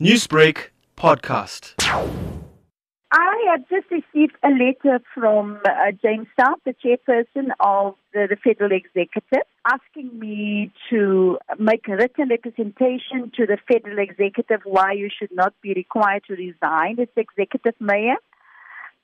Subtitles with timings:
[0.00, 1.74] Newsbreak podcast.
[3.12, 8.36] I have just received a letter from uh, James Stout, the chairperson of the, the,
[8.42, 15.08] Federal Executive, asking me to make a written representation to the Federal Executive why you
[15.16, 18.16] should not be required to resign as executive mayor.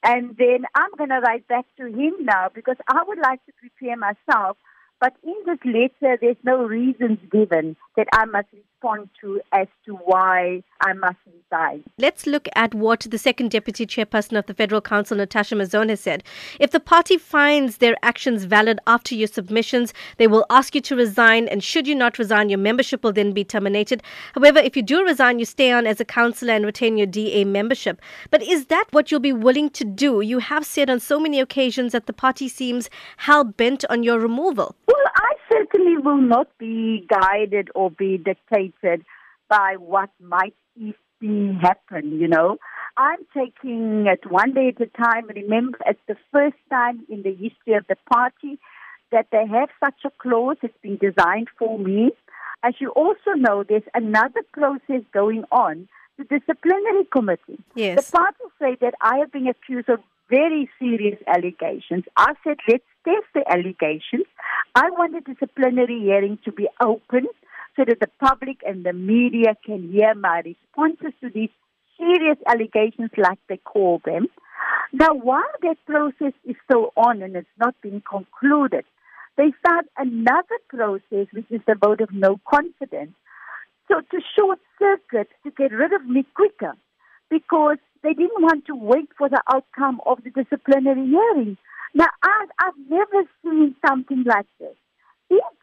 [0.02, 3.52] And then I'm going to write back to him now because I would like to
[3.60, 4.56] prepare myself
[5.00, 8.48] but in this letter, there's no reasons given that I must
[8.78, 11.82] respond to as to why I must resign.
[11.98, 16.00] Let's look at what the second deputy chairperson of the Federal Council, Natasha Mazzone, has
[16.00, 16.22] said.
[16.60, 20.96] If the party finds their actions valid after your submissions, they will ask you to
[20.96, 24.02] resign, and should you not resign, your membership will then be terminated.
[24.34, 27.44] However, if you do resign, you stay on as a councillor and retain your DA
[27.44, 28.00] membership.
[28.30, 30.20] But is that what you'll be willing to do?
[30.20, 34.18] You have said on so many occasions that the party seems hell bent on your
[34.18, 38.67] removal Well, I certainly will not be guided or be dictated
[39.48, 42.58] by what might easily happen, you know.
[42.96, 45.28] I'm taking it one day at a time.
[45.28, 48.58] Remember, it's the first time in the history of the party
[49.12, 50.56] that they have such a clause.
[50.62, 52.10] It's been designed for me.
[52.62, 57.58] As you also know, there's another process going on, the disciplinary committee.
[57.74, 58.04] Yes.
[58.04, 62.04] The party say that I have been accused of very serious allegations.
[62.16, 64.26] I said, let's test the allegations.
[64.74, 67.28] I want the disciplinary hearing to be open
[67.78, 71.50] so that the public and the media can hear my responses to these
[71.96, 74.26] serious allegations, like they call them.
[74.92, 78.84] Now, while that process is still on and it's not been concluded,
[79.36, 83.14] they start another process, which is the vote of no confidence.
[83.86, 86.74] So to short circuit, to get rid of me quicker,
[87.30, 91.56] because they didn't want to wait for the outcome of the disciplinary hearing.
[91.94, 94.67] Now, I've, I've never seen something like this.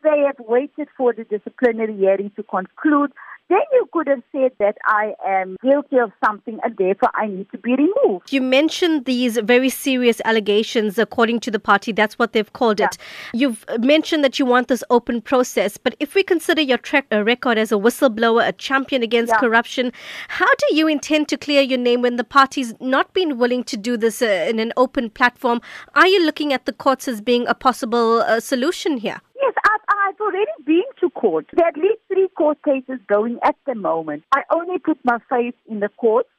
[0.05, 3.11] They had waited for the disciplinary hearing to conclude,
[3.47, 7.51] then you could have said that I am guilty of something and therefore I need
[7.51, 8.31] to be removed.
[8.31, 11.91] You mentioned these very serious allegations, according to the party.
[11.91, 12.97] That's what they've called it.
[13.33, 17.59] You've mentioned that you want this open process, but if we consider your track record
[17.59, 19.39] as a whistleblower, a champion against yeah.
[19.39, 19.91] corruption,
[20.27, 23.77] how do you intend to clear your name when the party's not been willing to
[23.77, 25.61] do this uh, in an open platform?
[25.93, 29.21] Are you looking at the courts as being a possible uh, solution here?
[29.41, 31.47] Yes, I've, I've already been to court.
[31.53, 34.23] There are at least three court cases going at the moment.
[34.31, 36.29] I only put my faith in the courts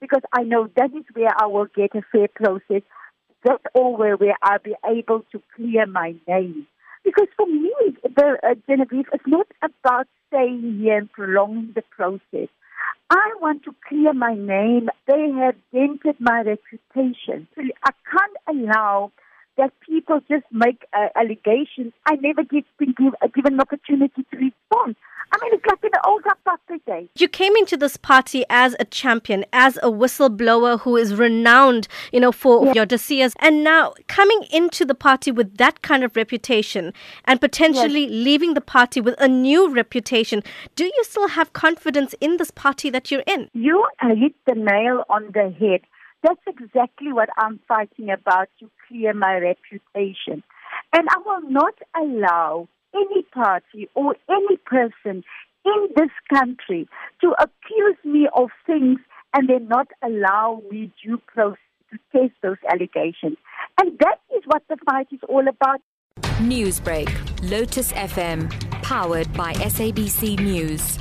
[0.00, 2.82] because I know that is where I will get a fair process.
[3.44, 6.66] That's all where, where I'll be able to clear my name.
[7.02, 12.48] Because for me, the, uh, Genevieve, it's not about staying here and prolonging the process.
[13.08, 14.90] I want to clear my name.
[15.06, 17.46] They have dented my reputation.
[17.56, 19.12] I can't allow
[19.56, 21.92] that people just make uh, allegations.
[22.06, 24.96] I never give, been give, uh, given an opportunity to respond.
[25.32, 27.08] I mean, it's like in the old apartheid days.
[27.16, 32.20] You came into this party as a champion, as a whistleblower who is renowned, you
[32.20, 32.72] know, for yeah.
[32.74, 33.34] your dossiers.
[33.40, 36.92] And now coming into the party with that kind of reputation
[37.24, 38.10] and potentially yes.
[38.10, 40.42] leaving the party with a new reputation,
[40.76, 43.50] do you still have confidence in this party that you're in?
[43.52, 45.80] You hit the nail on the head.
[46.26, 50.42] That's exactly what I'm fighting about to clear my reputation.
[50.92, 55.22] And I will not allow any party or any person
[55.64, 56.88] in this country
[57.20, 58.98] to accuse me of things
[59.34, 61.60] and then not allow me due process
[61.92, 63.36] to test those allegations.
[63.80, 65.80] And that is what the fight is all about.
[66.40, 67.08] Newsbreak,
[67.48, 68.50] Lotus FM,
[68.82, 70.98] powered by SABC News.